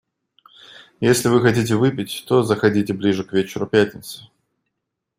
Если 0.99 1.29
вы 1.29 1.43
хотите 1.43 1.75
выпить, 1.75 2.23
то 2.27 2.41
заходите 2.41 2.91
ближе 2.91 3.23
к 3.23 3.33
вечеру 3.33 3.67
пятницы. 3.67 4.23